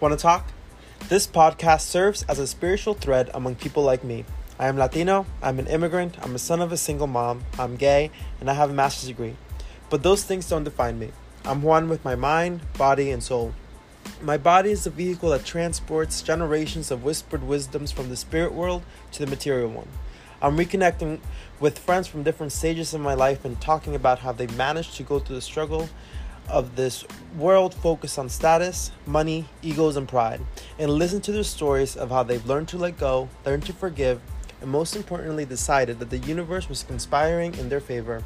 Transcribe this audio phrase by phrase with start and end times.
[0.00, 0.46] Want to talk?
[1.08, 4.24] This podcast serves as a spiritual thread among people like me.
[4.56, 8.12] I am Latino, I'm an immigrant, I'm a son of a single mom, I'm gay,
[8.38, 9.34] and I have a master's degree.
[9.90, 11.10] But those things don't define me.
[11.44, 13.54] I'm one with my mind, body, and soul.
[14.22, 18.84] My body is the vehicle that transports generations of whispered wisdoms from the spirit world
[19.10, 19.88] to the material one.
[20.40, 21.18] I'm reconnecting
[21.58, 25.02] with friends from different stages of my life and talking about how they managed to
[25.02, 25.88] go through the struggle
[26.48, 27.04] of this
[27.36, 30.40] world focused on status, money, egos, and pride,
[30.78, 34.20] and listen to their stories of how they've learned to let go, learned to forgive,
[34.60, 38.24] and most importantly, decided that the universe was conspiring in their favor.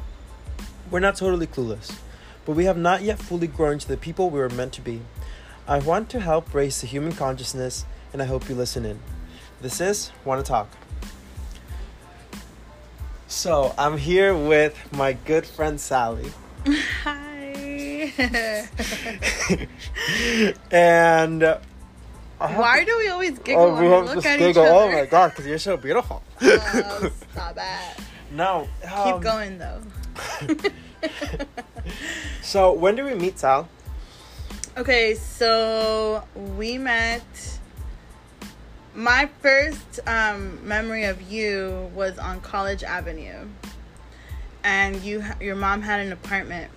[0.89, 1.97] We're not totally clueless,
[2.45, 5.01] but we have not yet fully grown to the people we were meant to be.
[5.67, 8.99] I want to help raise the human consciousness, and I hope you listen in.
[9.61, 10.69] This is Want to Talk.
[13.27, 16.31] So, I'm here with my good friend Sally.
[20.71, 21.57] And uh,
[22.39, 24.63] Why do we always giggle Oh, when we have look at giggle.
[24.63, 26.21] each Oh my god, because you're so beautiful.
[26.41, 28.03] Oh, stop it.
[28.31, 28.67] no.
[28.81, 29.81] Keep um, going though.
[32.41, 33.67] So, when did we meet, Sal?
[34.77, 36.23] Okay, so
[36.57, 37.23] we met.
[38.95, 43.47] My first um, memory of you was on College Avenue,
[44.63, 46.69] and you your mom had an apartment,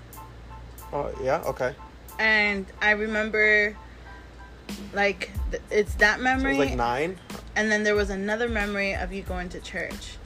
[0.97, 1.75] Oh, yeah, okay.
[2.19, 3.77] and I remember,
[4.95, 7.19] like, th- it's that So it memory, was like nine.
[7.55, 10.17] and then there was another memory of you going to church.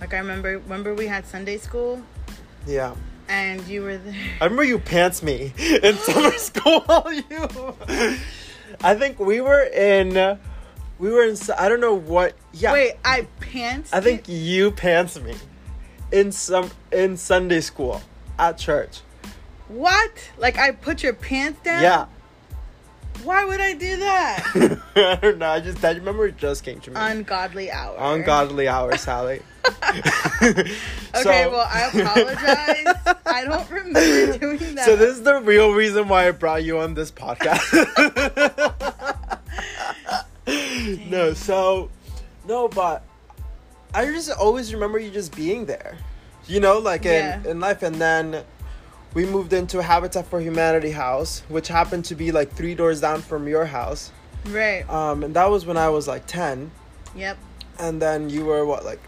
[0.00, 2.02] Like I remember, remember we had Sunday school,
[2.66, 2.94] Yeah.
[3.28, 4.14] and you were there.
[4.40, 6.84] I remember you pants me in summer school.
[7.30, 7.74] you.
[8.82, 10.38] I think we were in.
[10.98, 11.36] We were in.
[11.58, 12.34] I don't know what.
[12.52, 12.72] Yeah.
[12.72, 13.92] Wait, I pants.
[13.92, 15.34] I think you pants me
[16.12, 18.00] in some in Sunday school
[18.38, 19.00] at church.
[19.72, 20.30] What?
[20.38, 21.82] Like I put your pants down?
[21.82, 22.06] Yeah.
[23.24, 24.80] Why would I do that?
[24.96, 25.48] I don't know.
[25.48, 26.96] I just that remember it just came to me.
[26.98, 27.96] Ungodly hour.
[27.98, 29.42] Ungodly hour, Sally.
[31.14, 33.16] Okay, So- well I apologize.
[33.26, 34.84] I don't remember doing that.
[34.86, 37.62] So this is the real reason why I brought you on this podcast.
[41.10, 41.90] no, so
[42.48, 43.04] no, but
[43.94, 45.96] I just always remember you just being there.
[46.46, 47.50] You know, like in, Yeah.
[47.50, 48.42] in life and then
[49.14, 53.00] we moved into a Habitat for Humanity house, which happened to be like three doors
[53.00, 54.10] down from your house.
[54.46, 54.88] right.
[54.88, 56.70] Um, and that was when I was like 10.
[57.14, 57.36] Yep.
[57.78, 59.00] And then you were what, like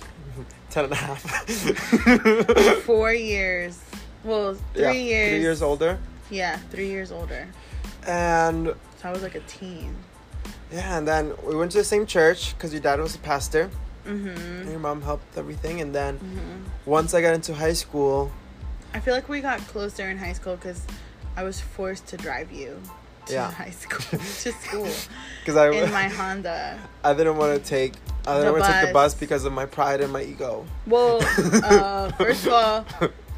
[0.70, 1.22] 10 and a half?
[2.84, 3.78] Four years.
[4.24, 5.28] Well, three Yeah, years.
[5.30, 5.98] Three years older.
[6.30, 7.46] Yeah, three years older.
[8.06, 9.94] And So I was like a teen.
[10.72, 13.70] Yeah, and then we went to the same church because your dad was a pastor
[14.04, 14.28] Mm-hmm.
[14.62, 15.80] and your mom helped everything.
[15.80, 16.90] And then Mm-hmm.
[16.90, 18.30] once I got into high school,
[18.96, 20.82] I feel like we got closer in high school because
[21.36, 22.80] I was forced to drive you
[23.26, 23.50] to Yeah.
[23.50, 24.88] high school to school
[25.40, 26.78] because I, in my Honda.
[27.04, 27.92] I didn't want to take
[28.26, 30.64] I didn't The want to take the bus because of my pride and my ego.
[30.86, 31.18] Well,
[31.62, 32.80] uh, first of all,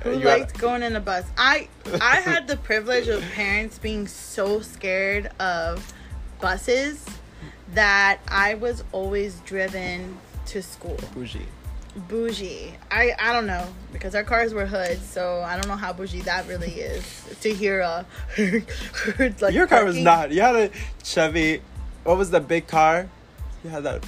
[0.02, 1.24] who You liked going in a bus?
[1.36, 1.68] I
[2.00, 5.92] I had the privilege of parents being so scared of
[6.40, 7.04] buses
[7.74, 10.98] that I was always driven to school.
[11.14, 11.46] bougie.
[12.06, 12.74] Bougie.
[12.90, 16.20] I I don't know because our cars were hoods, so I don't know how bougie
[16.22, 17.04] that really is
[17.40, 18.06] to hear a
[19.40, 20.30] like Your car was not.
[20.30, 20.70] You had a
[21.02, 21.62] Chevy.
[22.04, 23.08] What was the big car?
[23.64, 24.04] You had that.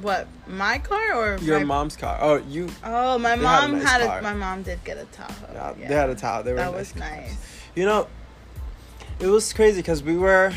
[0.00, 2.18] what my car or Your my, mom's car.
[2.20, 2.68] Oh, you.
[2.82, 5.52] Oh, my They had a mom nice had a, my mom did get a Tahoe.
[5.52, 5.88] Yeah, yeah.
[5.88, 6.42] they had a Tahoe.
[6.42, 7.00] They were that nice was cars.
[7.10, 7.36] nice.
[7.74, 8.08] You know,
[9.20, 10.52] it was crazy because we were.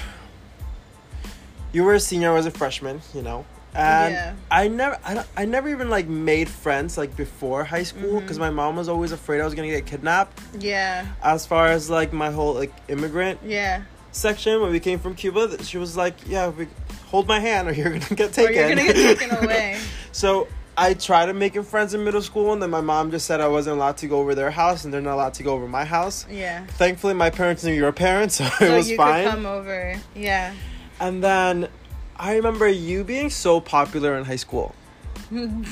[1.73, 3.01] You were a senior, I was a freshman.
[3.13, 4.33] You know, and Yeah.
[4.49, 8.19] I never, I, don't- I never even like made friends like before high school Mm-hmm.
[8.19, 10.39] because my mom was always afraid I was gonna get kidnapped.
[10.59, 13.81] Yeah, As far as like my whole like immigrant yeah.
[14.11, 16.67] section when we came from Cuba, that she was like, "Yeah, we,
[17.07, 19.79] hold my hand or you're gonna get Or taken." you're gonna get taken away.
[20.11, 20.47] So
[20.77, 23.47] I tried to making friends in middle school, and then my mom just said I
[23.47, 25.85] wasn't allowed to go over their house, and they're not allowed to go over my
[25.85, 26.25] house.
[26.29, 26.65] Yeah.
[26.65, 29.23] Thankfully, my parents knew your parents, so, So it was you fine.
[29.23, 29.95] could come over.
[30.15, 30.53] Yeah.
[30.99, 31.69] And then
[32.17, 34.73] I remember you being so popular in high school.
[35.31, 35.65] and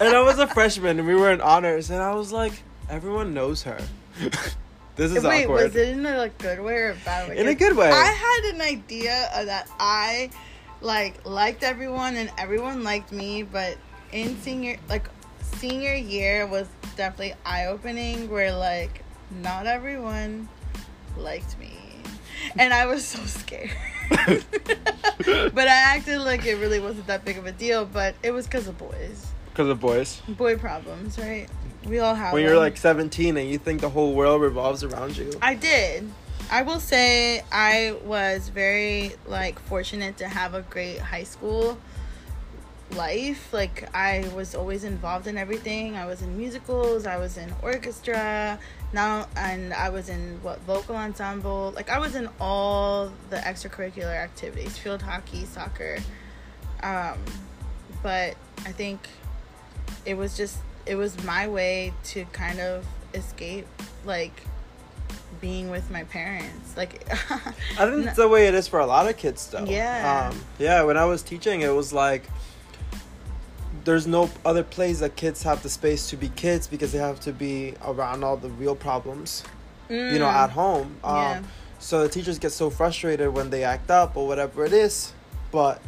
[0.00, 2.52] I was a freshman, and we were in honors, and I was like,
[2.88, 3.78] everyone knows her.
[4.96, 5.64] this is Wait, awkward.
[5.64, 7.38] was it in a like, good way or a bad way?
[7.38, 7.90] In a good way.
[7.90, 10.30] I had an idea of that I
[10.80, 13.76] like liked everyone and everyone liked me, but
[14.12, 15.08] in senior like
[15.40, 19.02] senior year was definitely eye opening where like
[19.42, 20.48] not everyone
[21.16, 21.72] liked me.
[22.58, 23.70] And I was so scared.
[25.54, 28.46] but I acted like it really wasn't that big of a deal, but it was
[28.46, 29.32] because of boys.
[29.50, 30.20] Because of boys.
[30.28, 31.48] Boy problems, right?
[31.86, 32.60] We all have When you're them.
[32.60, 35.32] like 17 and you think the whole world revolves around you.
[35.40, 36.10] I did.
[36.50, 41.78] I will say I was very like fortunate to have a great high school
[42.92, 43.52] life.
[43.52, 45.96] Like I was always involved in everything.
[45.96, 48.58] I was in musicals, I was in orchestra,
[48.96, 51.72] now and I was in what vocal ensemble.
[51.76, 55.98] Like I was in all the extracurricular activities, field hockey, soccer.
[56.82, 57.18] Um
[58.02, 59.08] but I think
[60.04, 62.84] it was just it was my way to kind of
[63.14, 63.66] escape
[64.04, 64.42] like
[65.40, 66.76] being with my parents.
[66.76, 67.06] Like
[67.78, 69.64] I think it's the way it is for a lot of kids, though.
[69.64, 70.30] Yeah.
[70.32, 70.82] Um, yeah.
[70.82, 72.24] When I was teaching, it was like
[73.86, 77.18] there's no other place that kids have the space to be kids because they have
[77.20, 79.42] to be around all the real problems,
[79.88, 80.42] you know, Mm.
[80.44, 80.96] at home.
[81.02, 81.42] Um, Yeah.
[81.78, 85.12] So the teachers get so frustrated when they act up or whatever it is,
[85.52, 85.80] but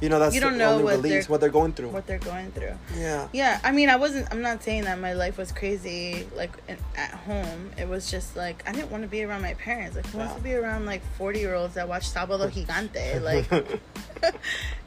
[0.00, 1.90] you know that's You don't the know only what release they're- what they're going through.
[1.90, 2.74] what they're going through.
[2.96, 3.28] yeah.
[3.32, 4.28] Yeah, I mean, I wasn't.
[4.30, 7.70] I'm not saying that my life was crazy, like in, at home.
[7.78, 9.96] It was just like I didn't want to be around my parents.
[9.96, 10.38] Like, who wants Yeah.
[10.38, 13.20] to be around like 40 year olds that watch Sábado Gigante?
[13.30, 13.46] Like,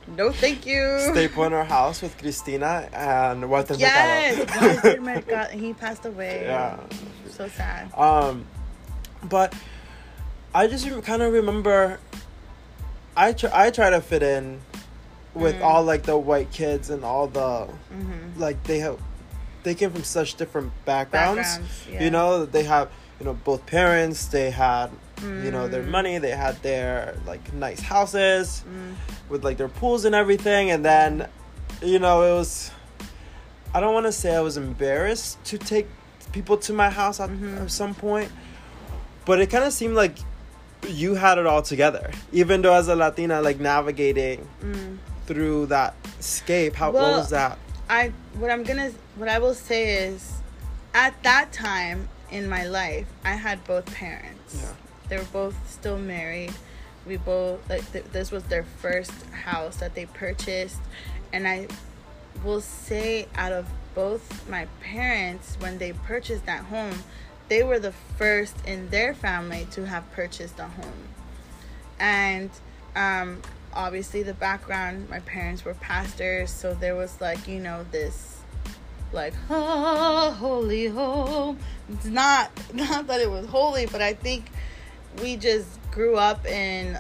[0.08, 1.00] no, thank you.
[1.12, 4.74] Stay put in our house with Cristina and Walter yes, Mercado.
[4.74, 5.58] Walter Mercado.
[5.58, 6.44] He passed away.
[6.46, 6.80] Yeah.
[7.30, 7.94] so sad.
[7.94, 8.46] Um,
[9.24, 9.54] but
[10.54, 12.00] I just kind of remember.
[13.16, 14.60] I tr- I try to fit in
[15.34, 15.64] with Mm.
[15.64, 18.98] all like the white kids and all the hmm like they have
[19.64, 21.42] they came from such different backgrounds.
[21.42, 22.04] Backgrounds, yeah.
[22.04, 22.90] You know they have
[23.20, 24.26] you know both parents.
[24.28, 24.90] They had
[25.22, 25.88] you know their Mm.
[25.98, 26.18] money.
[26.18, 28.96] They had their like nice houses Mm.
[29.30, 30.70] with like their pools and everything.
[30.72, 31.28] And then
[31.82, 32.72] you know it was.
[33.74, 35.88] I don't want to say I was embarrassed to take
[36.32, 37.62] people to my house at, Mhm.
[37.64, 38.30] at some point,
[39.26, 40.16] but it kind of seemed like
[40.88, 42.12] you had it all together.
[42.34, 44.98] Even though as a Latina, like navigating Mm.
[45.26, 47.58] Through that escape, how Well, what was that?
[47.90, 50.34] I what I'm gonna what I will say is,
[50.94, 54.56] at that time in my life, I had both parents.
[54.62, 54.74] Yeah.
[55.10, 56.54] They were both still married.
[57.06, 60.80] We both like th- this was their first house that they purchased,
[61.32, 61.68] and I
[62.44, 67.04] will say out of both my parents when they purchased that home,
[67.48, 71.08] they were the first in their family to have purchased a home,
[72.00, 72.50] and
[72.96, 73.42] um,
[73.76, 78.34] obviously the background my parents were pastors so there was like you know this
[79.12, 81.60] like oh, holy home.
[81.90, 84.50] It's not not that it was holy but i think
[85.22, 86.98] we just grew up in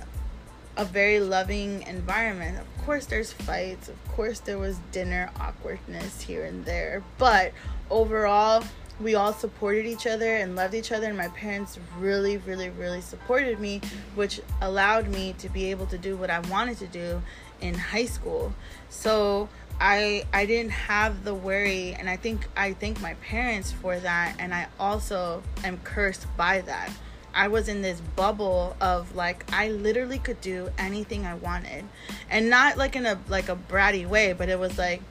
[0.76, 2.58] a very loving environment.
[2.58, 3.90] Of course there's fights.
[3.90, 7.54] Of course there was dinner awkwardness here and there but
[7.90, 8.64] overall
[9.02, 13.02] we all supported each other and loved each other and my parents really really really
[13.02, 13.82] supported me
[14.16, 17.22] which allowed me to be able to do what i wanted to do
[17.62, 18.54] in high school
[18.90, 19.50] so
[19.80, 24.36] i i didn't have the worry and i think i thank my parents for that
[24.40, 26.92] and i also am cursed by that
[27.36, 31.86] I was in this bubble of like I literally could do anything I wanted.
[32.30, 35.02] And not like in a like a bratty way, but it was like,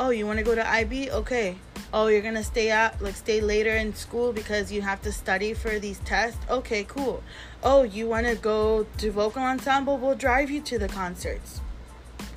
[0.00, 1.10] "Oh, you want to go to IB?
[1.10, 1.56] Okay.
[1.92, 5.12] Oh, you're going to stay out like stay later in school because you have to
[5.12, 6.38] study for these tests?
[6.50, 7.22] Okay, cool.
[7.62, 9.96] Oh, you want to go to vocal ensemble?
[9.96, 11.60] We'll drive you to the concerts.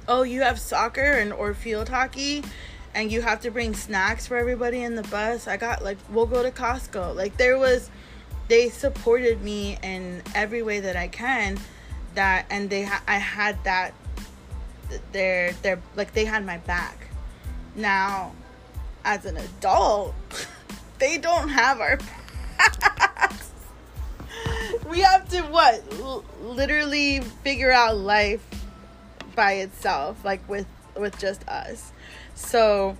[0.08, 2.44] Oh, you have soccer and or field hockey
[2.94, 5.48] and you have to bring snacks for everybody in the bus.
[5.48, 7.16] I got like we'll go to Costco.
[7.16, 7.90] Like there was
[8.48, 11.60] they supported me in every way that I can
[12.16, 13.94] that and they ha- I had that
[15.12, 17.11] they're they're like they had my back
[17.76, 18.34] now
[19.04, 20.14] as an adult
[21.00, 23.52] they don't have our backs
[24.90, 28.46] we have to what L- literally figure out life
[29.36, 31.92] by itself like with with just us.
[32.36, 32.98] So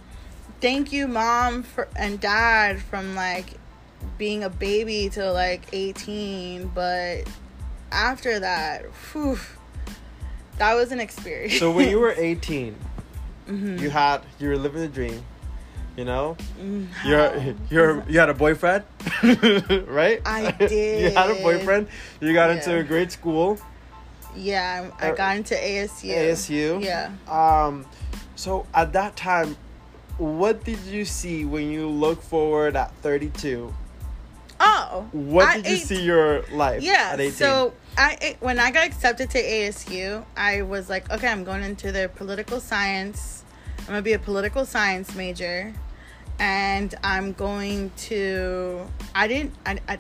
[0.62, 3.58] thank you mom for and dad from like
[4.18, 7.24] being a baby to like 18 but
[7.92, 9.38] after that whew,
[10.58, 11.60] that was an experience.
[11.60, 12.76] So when you were 18,
[13.52, 13.80] Mhm.
[13.80, 15.20] you had you were living the dream,
[15.98, 16.38] you know.
[16.60, 18.84] Mm, You're you're you had a boyfriend,
[19.88, 20.22] right?
[20.26, 21.02] I did.
[21.04, 21.88] you had a boyfriend.
[22.22, 23.60] You got into a great school,
[24.36, 26.80] yeah i Uh, got into asu ASU.
[26.84, 27.86] yeah Um,
[28.36, 29.58] so at that time,
[30.18, 33.74] what did you see when you look forward at 32?
[34.64, 37.32] oh What did you eight- see your life yeah at 18?
[37.34, 41.92] so i when i got accepted to asu i was like okay i'm going into
[41.92, 43.44] their political science.
[43.80, 45.74] I'm gonna be a political science major.
[46.40, 50.00] And i'm going to i didn't i, I,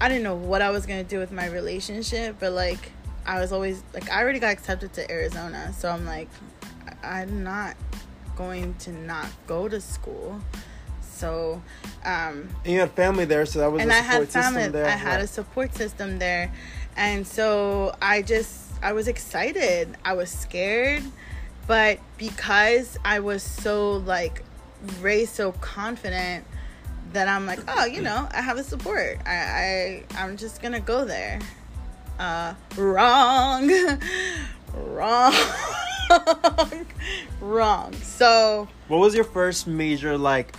[0.00, 2.92] I didn't know what i was gonna do with my relationship but like
[3.26, 5.72] i was always like i already got accepted to arizona.
[5.76, 6.28] So i'm like
[7.02, 7.76] i'm not
[8.36, 10.40] going to not go to school
[11.20, 11.60] So,
[12.04, 14.62] um, And you had family there, so that was and a I support had family.
[14.62, 14.86] system there.
[14.86, 15.24] I had Right.
[15.24, 16.52] a support system there,
[16.96, 19.96] and so I just I was excited.
[20.04, 21.02] I was scared,
[21.66, 23.76] but because I was so
[24.14, 24.42] like
[25.02, 26.44] raised so confident
[27.12, 29.18] that I'm like, oh, you know, I have a support.
[29.26, 31.38] I, I I'm just gonna go there.
[32.18, 33.70] Uh, wrong,
[34.74, 35.34] wrong,
[37.40, 37.92] wrong.
[38.02, 40.54] So What was your first major like,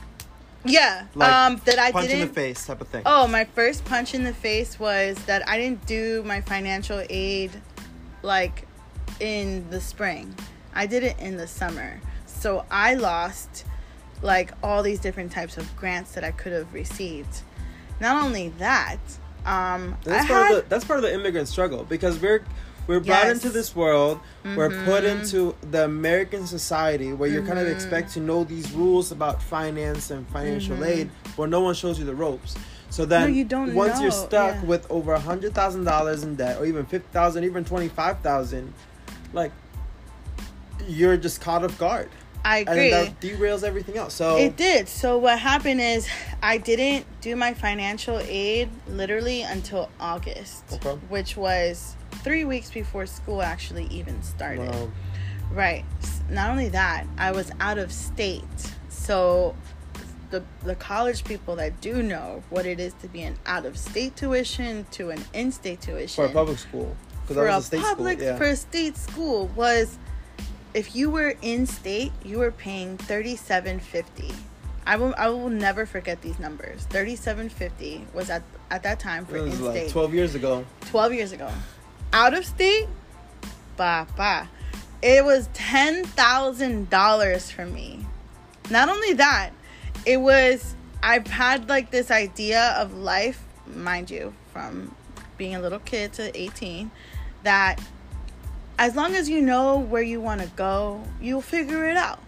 [0.66, 3.04] yeah, like um, that I punch didn't in the face type of thing?
[3.06, 7.52] Oh, my first punch in the face was that I didn't do my financial aid
[8.22, 8.68] like
[9.20, 10.36] in the spring.
[10.74, 12.00] I did it in the summer.
[12.26, 13.66] So I lost
[14.22, 17.42] like all these different types of grants that I could have received.
[18.00, 19.00] Not only that,
[19.46, 22.44] um that's I part had, of the that's part of the immigrant struggle because we're
[22.92, 23.38] we're brought Yes.
[23.38, 24.20] into this world.
[24.44, 25.22] We're put Mhm.
[25.22, 27.74] into the American society where you're kind of Mhm.
[27.74, 30.86] expect to know these rules about finance and financial Mhm.
[30.88, 32.56] aid, but no one shows you the ropes.
[32.90, 34.64] So then, you don't once you're stuck yeah.
[34.66, 38.20] with over a hundred thousand dollars in debt, or even fifty thousand, even twenty five
[38.20, 38.74] thousand,
[39.32, 39.54] like
[40.90, 42.10] you're just caught off guard,
[42.44, 42.90] I and agree.
[42.90, 44.14] then that derails everything else.
[44.16, 44.90] So It did.
[44.90, 46.06] So what happened is
[46.44, 51.00] I didn't do my financial aid literally until August, Okay.
[51.08, 54.74] which was three weeks before school actually even started.
[54.74, 54.92] um,
[55.52, 55.84] Right.
[56.30, 58.44] Not only that, I was out of state.
[58.90, 59.54] So
[60.30, 63.78] the the college people that do know what it is to be an out of
[63.78, 67.62] state tuition to an in state tuition for a public school, because for a a
[67.62, 68.28] state public school.
[68.30, 68.38] Yeah.
[68.38, 69.98] for a state school was
[70.74, 74.32] if you were in state, you were paying thirty seven fifty.
[74.86, 76.86] I will I will never forget these numbers.
[76.86, 79.92] Thirty seven fifty was at at that time for in was like state.
[79.92, 80.64] twelve years ago.
[80.92, 81.50] 12 years ago.
[82.14, 82.88] Out of state,
[83.78, 84.48] bah, bah.
[85.02, 88.06] It was $10,000 for me.
[88.70, 89.52] Not only that,
[90.06, 94.94] it was, I've had like this idea of life, mind you, from
[95.38, 96.92] being a little kid to 18,
[97.44, 97.82] that
[98.78, 102.20] as long as you know where you want to go, you'll figure it out.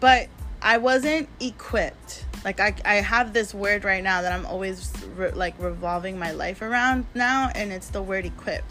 [0.00, 0.28] But
[0.60, 2.23] I wasn't equipped.
[2.44, 6.32] Like I, I have this word right now that I'm always re- like revolving my
[6.32, 8.70] life around now, and it's the word equipped.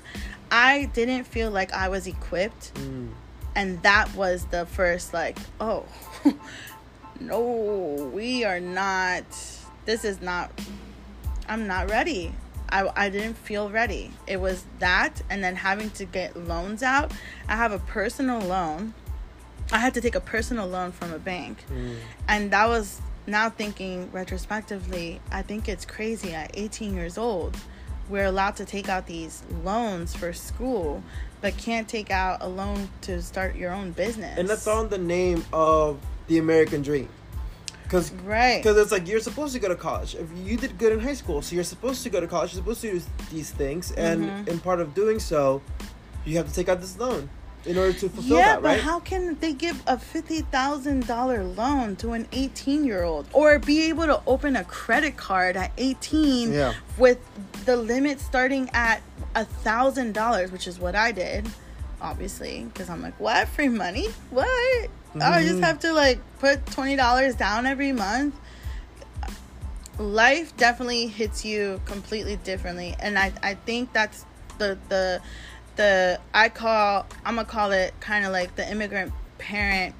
[0.51, 3.09] I didn't feel like I was equipped, Mm.
[3.55, 5.85] and that was the first like, oh,
[7.19, 9.25] no, we are not.
[9.85, 10.51] This is not.
[11.47, 12.33] I'm not ready.
[12.69, 14.11] I, I didn't feel ready.
[14.25, 17.11] It was that, and then having to get loans out.
[17.47, 18.93] I have a personal loan.
[19.71, 21.63] I had to take a personal loan from a bank.
[21.71, 21.95] Mm.
[22.27, 27.55] And that was now thinking retrospectively, I think it's crazy at 18 years old.
[28.09, 31.01] We're allowed to take out these loans for school,
[31.41, 34.37] but can't take out a loan to start your own business.
[34.37, 37.07] and that's on the name of the American dream.
[37.83, 38.61] Because right.
[38.63, 40.15] because it's like you're supposed to go to college.
[40.15, 42.53] If you did good in high school, so you're supposed to go to college.
[42.53, 43.01] You're supposed to do
[43.31, 44.47] these things, and Mhm.
[44.47, 45.61] in part of doing so,
[46.25, 47.29] you have to take out this loan
[47.65, 51.43] in order to fulfill Yeah, that, but how can they give a fifty thousand dollar
[51.43, 55.71] loan to an eighteen year old, or be able to open a credit card at
[55.77, 56.73] eighteen Yeah.
[56.97, 57.19] with
[57.65, 59.01] the limit starting at
[59.35, 61.47] a thousand dollars, which is what I did,
[62.01, 64.07] obviously, because I'm like, what free money?
[64.29, 64.89] What?
[65.15, 65.63] I just mm-hmm.
[65.63, 68.35] have to like put twenty dollars down every month.
[69.99, 74.25] Life definitely hits you completely differently, and I I think that's
[74.57, 75.21] the the
[75.75, 79.95] the I call I'm gonna call it kind of like the immigrant parent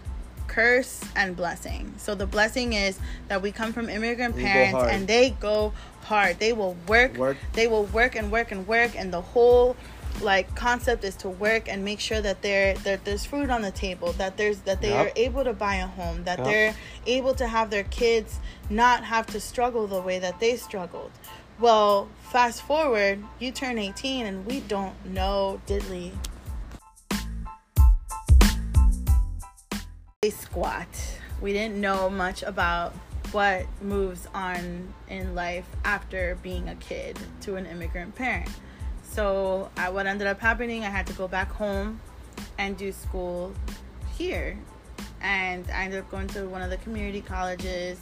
[0.48, 1.94] curse and blessing.
[1.98, 6.38] So the blessing is that we come from immigrant parents and they go hard.
[6.40, 7.38] They will work, Work.
[7.54, 9.76] They will work and work and work and the whole
[10.22, 13.72] like concept is to work and make sure that there that there's food on the
[13.72, 15.08] table, that there's that they Yep.
[15.08, 16.48] are able to buy a home, that Yep.
[16.48, 16.76] they're
[17.08, 18.40] able to have their kids
[18.70, 21.10] not have to struggle the way that they struggled.
[21.60, 26.12] Well, fast forward, you turn 18 and we don't know diddly
[30.24, 30.88] a squat.
[31.42, 32.94] We didn't know much about
[33.32, 38.50] what moves on in life after being a kid to an immigrant parent.
[39.04, 42.00] So, I, what ended up happening, I had to go back home
[42.58, 43.54] and do school
[44.18, 44.58] here.
[45.22, 48.00] And I ended up going to one of the community colleges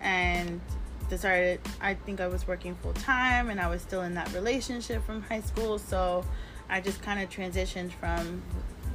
[0.00, 0.60] and
[1.08, 5.04] decided I think I was working full time and I was still in that relationship
[5.04, 5.78] from high school.
[5.78, 6.24] So,
[6.68, 8.42] I just kind of transitioned from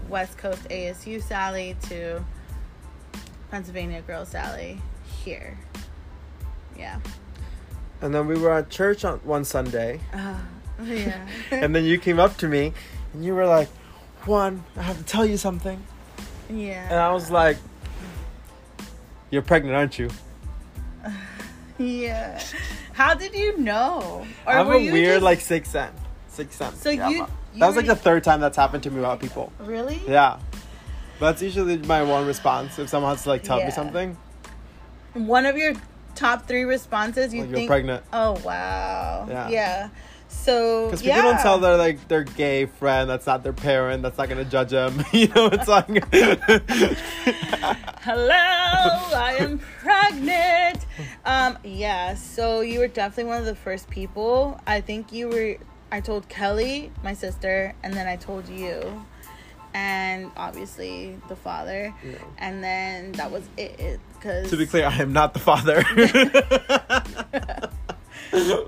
[0.10, 2.24] West Coast ASU Sally to
[3.50, 4.80] Pennsylvania Girl Sally
[5.24, 5.58] here.
[6.78, 7.00] Yeah.
[8.02, 10.38] And then we were at church on one Sunday, Uh,
[10.84, 11.28] yeah.
[11.52, 12.74] and then you came up to me,
[13.14, 13.70] and you were like,
[14.26, 15.82] "Juan, I have to tell you something."
[16.50, 16.84] yeah.
[16.90, 17.58] And I was like,
[19.30, 20.10] "You're pregnant, aren't you?"
[21.78, 22.42] yeah.
[22.94, 24.26] How did you know?
[24.46, 26.00] I have a weird just- like sixth sense.
[26.28, 26.82] Sixth sense.
[26.82, 27.28] So Yeah, you, you
[27.60, 29.52] that was like the third time that's happened to me about people.
[29.60, 30.02] really?
[30.08, 30.40] Yeah.
[31.20, 33.66] That's usually my one response if someone has to like tell Yeah.
[33.66, 34.18] me something.
[35.14, 35.74] One of your
[36.16, 38.04] top three responses you Like, you're pregnant.
[38.12, 39.28] Oh wow.
[39.30, 39.50] Yeah.
[39.50, 39.90] Yeah.
[40.34, 41.22] So Because people yeah.
[41.22, 44.72] don't tell their like their gay friend that's not their parent that's not gonna judge
[44.72, 45.06] them.
[45.14, 45.88] you know, it's like
[48.02, 50.86] Hello, I am pregnant.
[51.24, 54.60] Um, yeah, so you were definitely one of the first people.
[54.68, 55.58] I think you were
[55.94, 59.06] I told Kelly, my sister, and then I told you.
[59.76, 61.94] And obviously the father.
[62.04, 62.16] Yeah.
[62.40, 64.00] And then that was it.
[64.20, 65.84] Cause to be clear, I am not the father.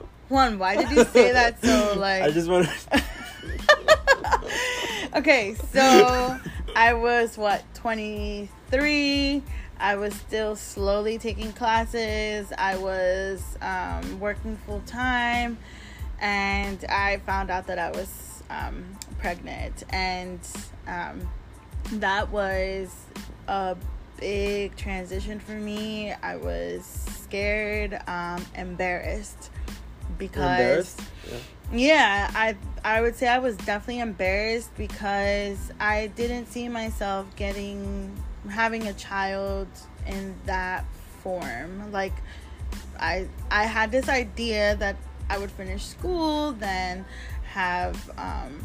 [0.30, 2.68] one, why did you say that so like I just want
[5.16, 6.38] okay, so
[6.76, 9.42] I was what, 23.
[9.80, 12.52] I was still slowly taking classes.
[12.58, 15.58] I was um, working full time.
[16.20, 18.86] And I found out that I was um,
[19.20, 19.84] pregnant.
[19.90, 20.40] And
[20.88, 21.28] um,
[21.94, 22.94] that was
[23.48, 23.78] a
[24.18, 26.12] big transition for me.
[26.12, 29.50] I was scared, um, embarrassed.
[30.18, 30.96] Because?
[31.30, 31.38] Yeah.
[31.74, 38.16] yeah, I I would say I was definitely embarrassed because I didn't see myself getting
[38.50, 39.68] having a child
[40.06, 40.86] in that
[41.24, 41.92] form.
[41.92, 42.14] Like
[43.00, 44.98] I I had this idea that
[45.30, 47.06] I would finish school, then
[47.46, 48.64] have um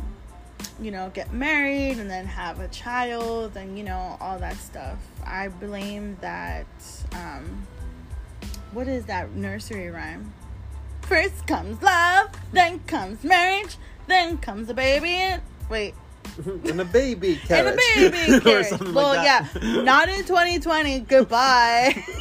[0.80, 4.98] you know, get married and then have a child and you know, all that stuff.
[5.24, 6.66] I blame that
[7.12, 7.66] um
[8.72, 10.32] what is that nursery rhyme?
[11.10, 13.76] First comes love, then comes marriage,
[14.06, 15.14] then comes a baby.
[15.14, 15.92] And, wait,
[16.46, 17.80] and a baby and carriage.
[17.96, 18.80] a baby carriage.
[18.80, 21.00] Well, like yeah, not in 2020.
[21.00, 22.04] Goodbye.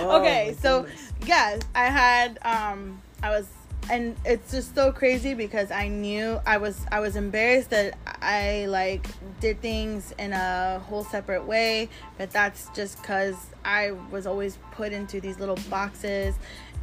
[0.00, 1.12] Oh, okay, so goodness.
[1.26, 3.46] yeah, I had um, I was,
[3.90, 8.66] and it's just so crazy because I knew I was I was embarrassed that I
[8.66, 9.06] like
[9.40, 14.92] did things in a whole separate way, but that's just because I was always put
[14.92, 16.34] into these little boxes,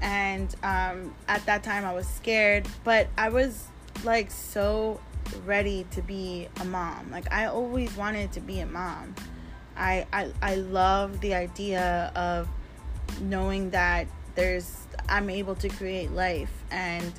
[0.01, 3.67] and um, at that time I was scared, but I was
[4.03, 4.99] like so
[5.45, 7.11] ready to be a mom.
[7.11, 9.15] Like I always wanted to be a mom.
[9.75, 12.47] I I, I love the idea of
[13.19, 14.80] knowing that there's
[15.11, 17.11] I'm able to create life and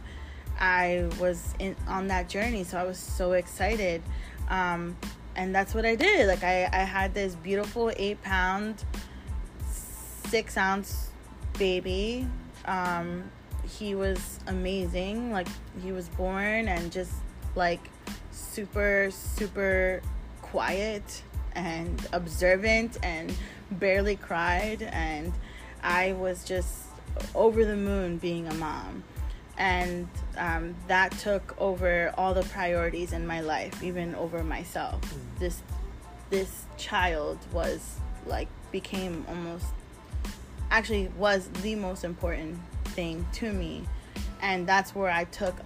[0.59, 4.03] I was in on that journey so I was so excited.
[4.49, 4.97] Um,
[5.37, 6.27] and that's what I did.
[6.27, 8.85] Like I, I had this beautiful eight pound
[9.69, 11.11] six ounce
[11.59, 12.27] baby.
[12.65, 13.31] Um,
[13.79, 15.31] he was amazing.
[15.31, 15.49] Like
[15.83, 17.13] he was born and just
[17.55, 17.91] like
[18.31, 20.03] super super
[20.41, 21.23] quiet
[21.55, 23.35] and observant and
[23.73, 24.83] barely cried.
[24.83, 25.33] And
[25.83, 26.82] I was just
[27.35, 29.05] over the moon being a mom.
[29.59, 35.01] And um, that took over all the priorities in my life, even over myself.
[35.39, 35.63] This
[36.31, 39.67] this child was like became almost
[40.71, 43.85] actually was the most important thing to me
[44.41, 45.61] and that's where i took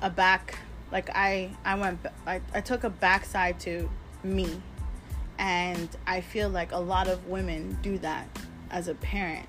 [0.00, 0.58] a back
[0.90, 3.90] like i i went i, I took a backside to
[4.24, 4.62] me
[5.38, 8.26] and i feel like a lot of women do that
[8.70, 9.46] as a parent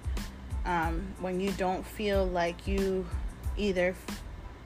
[0.69, 3.05] um, when you don't feel like you
[3.57, 3.95] either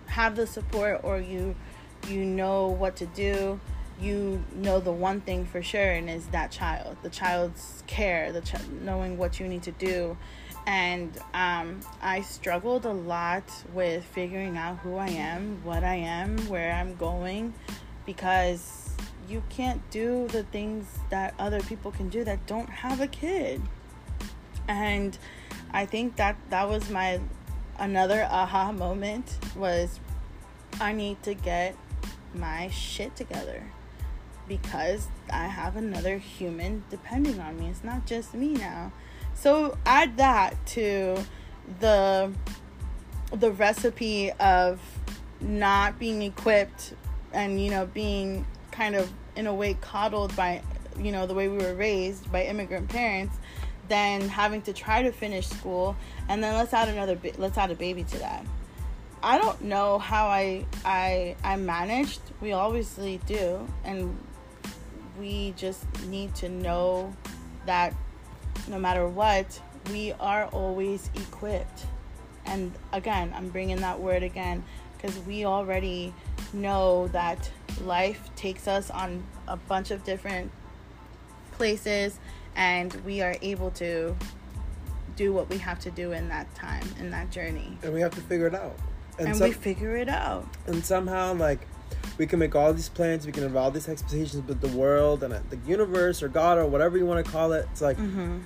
[0.07, 1.55] have the support or you
[2.09, 3.59] you know what to do
[4.01, 8.41] you know the one thing for sure and is that child the child's care the
[8.41, 10.17] ch- knowing what you need to do.
[10.65, 16.37] And um, i struggled a lot with figuring out who i am what i am
[16.49, 17.53] where i'm going
[18.05, 18.91] because
[19.27, 23.61] you can't do the things that other people can do that don't have a kid.
[24.67, 25.17] And
[25.73, 27.19] i think that that was my
[27.79, 29.99] another aha moment was
[30.79, 31.75] i need to get
[32.33, 33.63] my shit together
[34.47, 37.67] because i have another human depending on me.
[37.67, 38.91] It's not just me now.
[39.33, 41.17] So add that to
[41.79, 42.31] the
[43.31, 44.79] the recipe of
[45.41, 46.93] not being equipped
[47.33, 50.61] and you know being kind of in a way coddled by
[50.99, 53.35] you know the way we were raised by immigrant parents
[53.87, 55.95] then having to try to finish school.
[56.29, 58.45] And then let's add another let's add a baby to that.
[59.21, 62.21] I don't know how i i i managed.
[62.41, 63.67] We obviously do.
[63.83, 64.17] And
[65.19, 67.13] we just need to know
[67.65, 67.93] that
[68.67, 69.59] no matter what
[69.91, 71.85] we are always equipped.
[72.45, 74.63] And again i'm bringing that word again
[74.97, 76.13] because we already
[76.53, 77.49] know that
[77.81, 80.51] life takes us on a bunch of different
[81.53, 82.19] places
[82.55, 84.15] and we are able to
[85.15, 88.13] do what we have to do in that time in that journey and we have
[88.15, 88.75] to figure it out.
[89.19, 91.59] and, some- we figure it out and somehow like
[92.17, 95.23] we can make all these plans we can have all these expectations with the world
[95.23, 97.97] and uh, the universe or god or whatever you want to call it it's like
[97.97, 98.39] mm-hmm.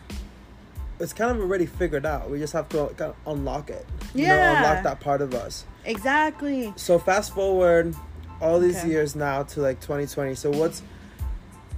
[0.99, 4.25] it's kind of already figured out we just have to kind of unlock it you
[4.25, 4.35] Yeah.
[4.35, 7.95] know unlock that part of us exactly so fast forward
[8.41, 8.89] all these Okay.
[8.89, 10.81] years now to like 2020 so what's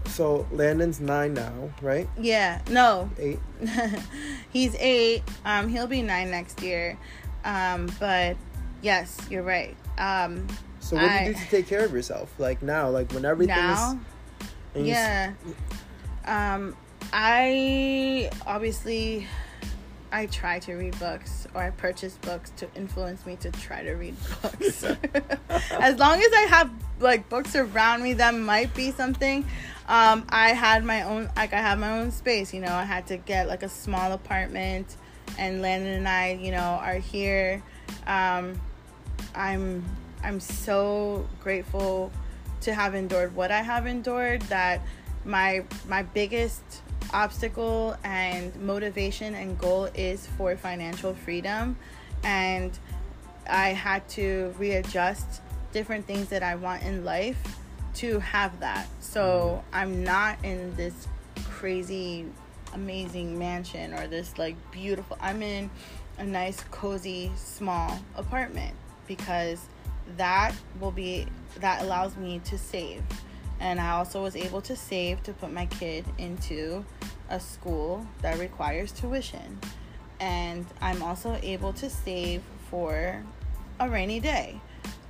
[0.10, 2.08] so landon's nine now right?
[2.20, 3.10] Yeah no.
[3.18, 3.40] Eight.
[4.52, 5.24] He's eight.
[5.46, 6.98] Um he'll be nine next year.
[7.46, 8.36] Um but
[8.82, 9.76] yes you're right.
[9.98, 10.48] Um
[10.80, 12.34] so what do you do to take care of yourself?
[12.40, 12.90] Like now?
[12.90, 14.00] Like when everything now?
[14.76, 15.34] is yeah.
[16.26, 16.76] Um
[17.12, 19.28] i obviously
[20.12, 23.94] i try to read books or i purchase books to influence me to try to
[23.94, 24.84] read books.
[25.72, 29.46] As long as i have like books around me that might be something
[29.88, 33.08] um i had my own like i have my own space you know i had
[33.08, 34.98] to get like a small apartment
[35.38, 37.62] and landon and i you know are here.
[38.08, 38.60] Um
[39.36, 39.84] i'm
[40.24, 42.12] i'm so grateful
[42.62, 44.82] to have endured what I have endured that
[45.26, 46.64] my my biggest
[47.14, 51.78] obstacle and motivation and goal is for financial freedom
[52.24, 52.78] and
[53.50, 55.42] I had to readjust
[55.72, 57.42] different things that I want in life
[57.96, 58.88] to have that.
[59.00, 61.08] So I'm not in this
[61.46, 62.26] crazy
[62.74, 65.72] amazing mansion or this like beautiful I'm in
[66.20, 68.76] a nice cozy small apartment
[69.08, 69.66] because
[70.18, 71.26] that will be
[71.60, 73.02] that allows me to save
[73.60, 76.84] and i also was able to save to put my kid into
[77.30, 79.60] a school that requires tuition
[80.20, 83.24] and i'm also able to save for
[83.80, 84.60] a rainy day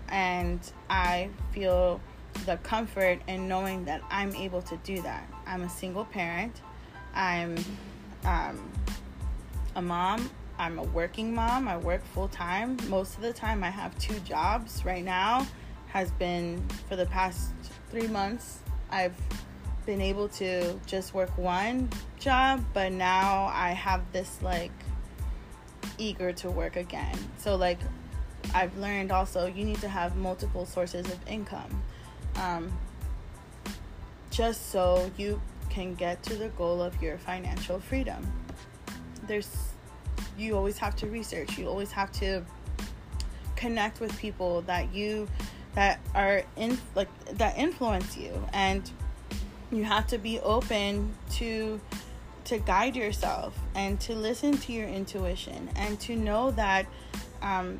[0.10, 2.00] and i feel
[2.46, 6.62] the comfort in knowing that i'm able to do that i'm a single parent
[7.14, 7.56] i'm
[8.26, 8.72] um,
[9.76, 11.70] a mom I'm a working mom.
[11.70, 12.78] I work full time.
[12.90, 14.84] Most of the time, I have two jobs.
[14.84, 15.48] Right now,
[15.90, 17.52] has been for the past
[17.90, 18.60] three months.
[18.90, 19.16] I've
[19.86, 24.72] been able to just work one job, but now I have this like
[25.98, 27.18] eager to work again.
[27.38, 27.80] So like,
[28.54, 31.84] I've learned also you need to have multiple sources of income,
[32.36, 32.72] um,
[34.32, 38.32] just so you can get to the goal of your financial freedom.
[39.28, 39.50] There's
[40.38, 42.44] you always have to research you always have to
[43.56, 45.28] connect with people that you
[45.76, 48.90] that are in like that influence you and
[49.72, 51.80] you have to be open to
[52.46, 56.88] to guide yourself and to listen to your intuition and to know that
[57.44, 57.78] um,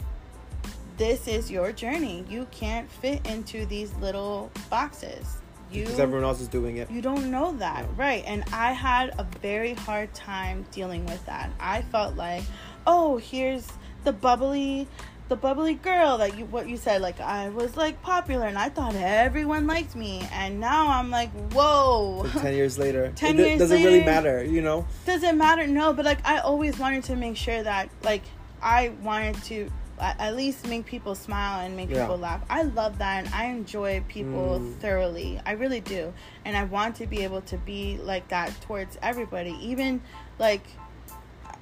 [0.98, 5.38] this is your journey you can't fit into these little boxes
[5.72, 7.88] you because everyone else is doing it you don't know that, Yeah.
[7.96, 8.24] right?
[8.28, 11.50] And I had a very hard time dealing with that.
[11.60, 12.44] I felt like,
[12.88, 13.68] oh, here's
[14.04, 14.88] the bubbly,
[15.30, 17.02] the bubbly girl that you what you said.
[17.02, 20.28] Like I was like popular, and I thought everyone liked me.
[20.34, 24.44] And now I'm like, whoa, Like 10 years later 10 it years doesn't really matter
[24.44, 25.66] you know does it matter?
[25.68, 28.24] No, but like I always wanted to make sure that like
[28.62, 32.02] I wanted to at least make people smile and make Yeah.
[32.04, 32.42] people laugh.
[32.50, 34.78] I love that and I enjoy people Mm.
[34.80, 35.42] thoroughly.
[35.46, 36.14] I really do.
[36.46, 39.58] And I want to be able to be like that towards everybody.
[39.62, 40.02] Even
[40.40, 40.64] like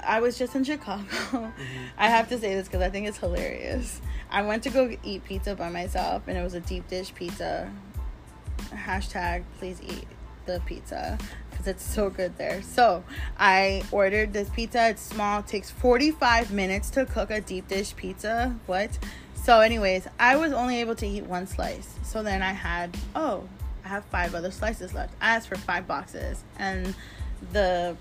[0.03, 1.03] I was just in Chicago.
[1.03, 1.45] Mm-hmm.
[1.97, 4.01] I have to say this because I think it's hilarious.
[4.29, 7.71] I went to go eat pizza by myself, and it was a deep dish pizza.
[8.71, 10.07] Hashtag please eat
[10.45, 11.17] the pizza
[11.49, 12.61] because it's so good there.
[12.61, 13.03] So
[13.37, 14.89] I ordered this pizza.
[14.89, 15.39] It's small.
[15.39, 18.55] It takes 45 minutes to cook a deep dish pizza.
[18.65, 18.97] What?
[19.35, 21.95] So, anyways, I was only able to eat one slice.
[22.03, 23.47] So then I had, oh,
[23.85, 25.13] I have five other slices left.
[25.21, 26.93] I asked for five boxes, and
[27.53, 27.95] the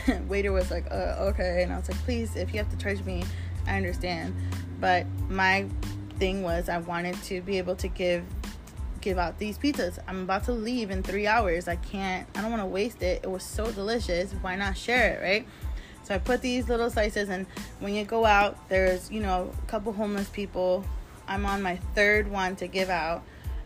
[0.28, 1.62] waiter was like, uh, okay.
[1.62, 3.24] And I was like, please, if you have to charge me,
[3.66, 4.34] I understand.
[4.80, 5.66] But my
[6.18, 8.24] thing was, I wanted to be able to give
[9.00, 9.98] give out these pizzas.
[10.06, 11.68] I'm about to leave in three hours.
[11.68, 12.26] I can't.
[12.36, 13.20] I don't want to waste it.
[13.22, 14.32] It was so delicious.
[14.40, 15.46] Why not share it, right?
[16.04, 17.46] So I put these little slices, and
[17.80, 20.84] when you go out, there's you know a couple homeless people.
[21.28, 23.22] I'm on my third one to give out,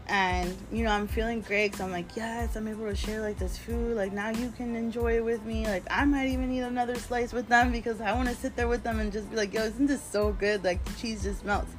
[0.09, 3.39] and you know I'm feeling great because I'm like, yes, I'm able to share like
[3.39, 3.97] this food.
[3.97, 5.67] Like now you can enjoy it with me.
[5.67, 8.69] Like I might even eat another slice with them because I want to sit there
[8.69, 10.65] with them and just be like, yo, isn't this so good?
[10.65, 11.73] Like the cheese just melts.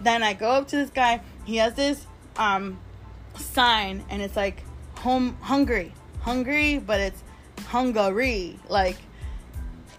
[0.00, 1.20] Then I go up to this guy.
[1.44, 2.78] He has this um
[3.36, 4.62] sign, and it's like
[4.98, 7.22] home hungry, hungry, but it's
[7.66, 8.96] Hungary, like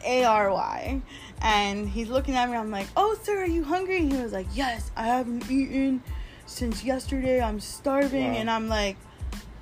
[0.06, 1.02] A R Y.
[1.42, 2.56] And he's looking at me.
[2.56, 6.02] I'm like, "Oh, sir, are you hungry?" And he was like, "Yes, I haven't eaten
[6.46, 7.42] since yesterday.
[7.42, 8.40] I'm starving." Wow.
[8.40, 8.98] And I'm like,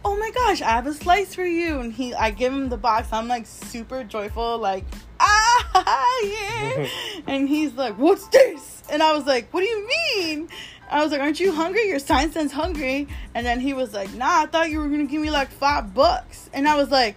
[0.04, 2.78] "Oh my gosh, I have a slice for you." And he, I give him the
[2.78, 3.10] box.
[3.12, 4.86] I'm like super joyful, like,
[5.24, 6.88] ah, yeah.
[7.28, 8.84] and he's like, what's this?
[8.90, 10.50] And I was like, what do you mean?
[10.90, 11.88] I was like, aren't you hungry?
[11.88, 13.08] Your sign says hungry.
[13.34, 15.50] And then he was like, nah, I thought you were going to give me like
[15.50, 16.50] five bucks.
[16.54, 17.16] And I was like,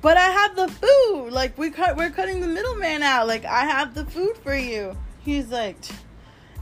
[0.00, 1.30] but I have the food.
[1.30, 3.26] Like we cut, we're cutting the middleman out.
[3.26, 4.96] Like I have the food for you.
[5.20, 5.76] He's like,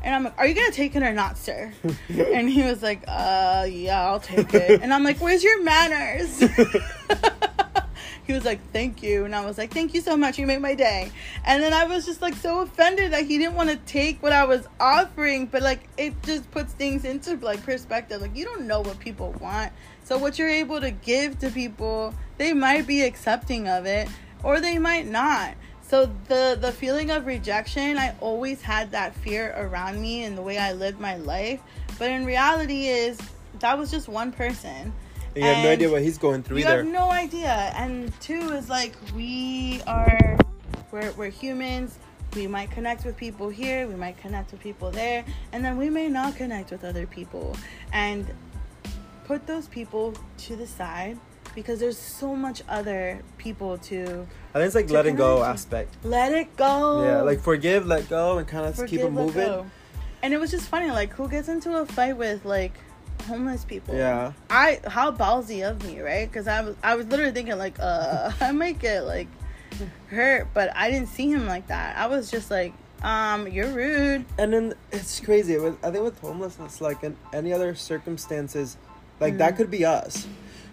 [0.02, 1.72] and I'm like, are you gonna take it or not, sir?
[2.08, 4.82] and he was like, uh, yeah, I'll take it.
[4.82, 6.38] And I'm like, where's your manners?
[8.24, 9.24] he was like, thank you.
[9.24, 10.38] And I was like, thank you so much.
[10.38, 11.10] You made my day.
[11.44, 14.32] And then I was just like so offended that he didn't want to take what
[14.32, 15.46] I was offering.
[15.46, 18.20] But like, it just puts things into like perspective.
[18.20, 19.72] Like, you don't know what people want.
[20.04, 24.08] So what you're able to give to people, they might be accepting of it
[24.42, 25.54] or they might not.
[25.92, 30.40] So the the feeling of rejection, I always had that fear around me and the
[30.40, 31.60] way I lived my life.
[31.98, 33.20] But in reality is
[33.58, 34.90] that was just one person.
[35.34, 36.78] And you have no idea what he's going through you either.
[36.78, 37.74] have no idea.
[37.76, 40.38] And two is like we are
[40.92, 41.98] we're we're humans.
[42.34, 45.90] We might connect with people here, we might connect with people there, and then we
[45.90, 47.54] may not connect with other people.
[47.92, 48.26] And
[49.24, 51.18] put those people to the side
[51.54, 55.96] because there's so much other people to I think it's like letting go aspect.
[56.04, 57.04] let it go.
[57.04, 59.46] Yeah, like forgive, let go, and kind of keep it moving.
[59.46, 59.66] go.
[60.22, 62.72] And it was just funny, like who gets into a fight with like
[63.26, 63.94] homeless people?
[63.94, 64.32] Yeah.
[64.50, 66.28] I how ballsy of me, right?
[66.28, 69.28] Because I was I was literally thinking like, uh, I might get like
[70.08, 71.96] hurt, but I didn't see him like that.
[71.96, 74.24] I was just like, um, you're rude.
[74.38, 75.56] And then it's crazy.
[75.56, 78.76] I think with homelessness, like in any other circumstances,
[79.18, 80.26] like that could be us.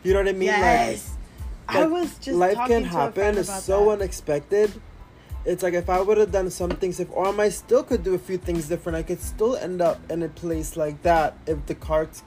[0.04, 0.44] You know what I mean?
[0.44, 1.10] Yes.
[1.68, 3.38] Like, I like, was just life talking can happen.
[3.38, 3.92] It's so that.
[4.02, 4.72] unexpected.
[5.46, 8.14] It's like if I would have done some things, if or I still could do
[8.14, 8.98] a few things different.
[8.98, 12.24] I could still end up in a place like that if the cards.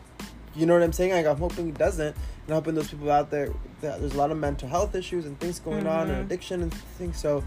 [0.54, 1.12] You know what I'm saying?
[1.12, 2.16] Like I'm hoping it doesn't, and
[2.48, 3.48] I'm hoping those people out there.
[3.80, 6.26] That there's a lot of mental health issues and things going on, and Mhm.
[6.26, 7.18] addiction and things.
[7.18, 7.42] So,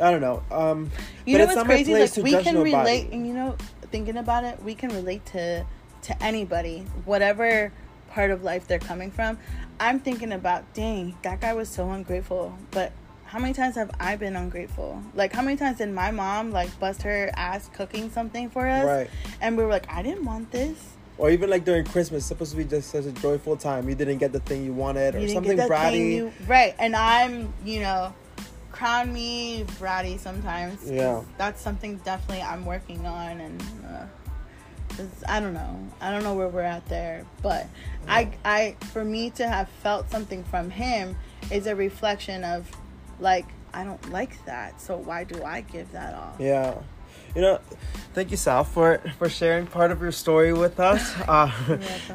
[0.00, 0.42] I don't know.
[0.50, 0.90] Um,
[1.24, 1.94] You but know it's what's crazy?
[1.94, 2.74] Like we can nobody.
[2.74, 3.56] relate, and you know,
[3.90, 5.64] thinking about it, we can relate to
[6.02, 7.72] to anybody, whatever
[8.10, 9.38] part of life they're coming from.
[9.80, 12.92] I'm thinking about, dang, that guy was so ungrateful, but.
[13.24, 15.02] How many times have I been ungrateful?
[15.14, 18.86] Like, how many times did my mom like bust her ass cooking something for us,
[18.86, 19.10] Right.
[19.42, 20.78] and we were like, "I didn't want this."
[21.18, 23.86] Or even like during Christmas, supposed to be just such a joyful time.
[23.86, 26.14] You didn't get the thing you wanted, or You didn't something bratty.
[26.14, 28.14] you right, and I'm, you know,
[28.72, 30.90] crown me bratty sometimes.
[30.90, 31.20] Yeah.
[31.36, 34.04] that's something definitely I'm working on, and uh,
[34.98, 37.66] 'cause I don't know, I don't know where we're at there, but
[38.06, 41.16] I, I, for me to have felt something from him
[41.50, 42.70] is a reflection of,
[43.20, 46.34] like, I don't like that, so why do I give that off?
[46.38, 46.74] Yeah.
[47.34, 47.60] You know,
[48.14, 51.14] thank you, Sal, for for sharing part of your story with us.
[51.28, 51.50] Uh,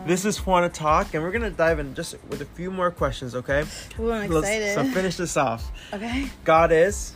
[0.07, 3.35] this is Wanna Talk, and we're gonna dive in just with a few more questions,
[3.35, 3.63] okay?
[3.99, 4.73] Ooh, I'm Let's- excited.
[4.73, 5.71] so finish this off.
[5.93, 6.29] okay.
[6.43, 7.13] God is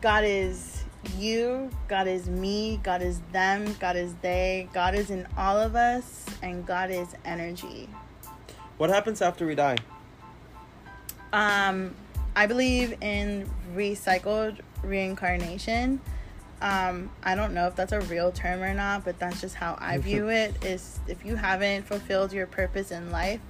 [0.00, 0.73] God is
[1.16, 5.76] you, God is me, God is them, God is they, God is in all of
[5.76, 7.88] us, and God is energy.
[8.78, 9.76] what happens after we die?
[11.32, 11.94] Um,
[12.36, 16.00] I believe in recycled reincarnation.
[16.60, 19.76] Um, I don't know if that's a real term or not, but that's just how
[19.80, 20.64] I view it.
[20.64, 23.40] Is if you haven't fulfilled your purpose in life,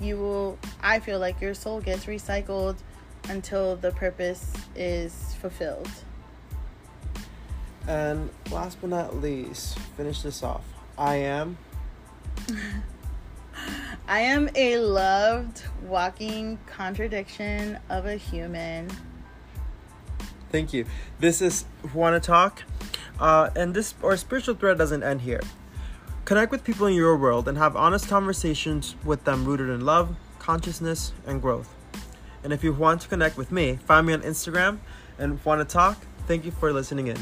[0.00, 0.58] you will.
[0.82, 2.76] I feel like your soul gets recycled
[3.28, 5.88] until the purpose is fulfilled.
[7.86, 10.64] And last but not least, finish this off.
[10.96, 11.58] I am.
[14.08, 18.90] I am a loved walking contradiction of a human.
[20.50, 20.86] Thank you.
[21.20, 22.62] This is Wanna Talk,
[23.18, 25.40] uh, and this our spiritual thread doesn't end here.
[26.24, 30.16] Connect with people in your world and have honest conversations with them rooted in love,
[30.38, 31.74] consciousness, and growth.
[32.42, 34.78] And if you want to connect with me, find me on Instagram
[35.18, 35.98] and Wanna Talk.
[36.26, 37.18] Thank you for listening in.